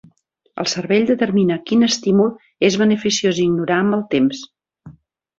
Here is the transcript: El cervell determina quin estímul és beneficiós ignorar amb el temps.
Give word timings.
El 0.61 0.67
cervell 0.69 1.03
determina 1.09 1.57
quin 1.69 1.87
estímul 1.87 2.31
és 2.69 2.77
beneficiós 2.83 3.41
ignorar 3.43 3.77
amb 3.83 3.99
el 3.99 4.03
temps. 4.15 4.41